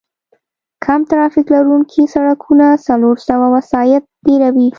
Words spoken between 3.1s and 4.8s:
سوه وسایط تېروي